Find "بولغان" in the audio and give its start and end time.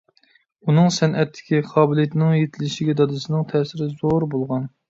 4.35-4.69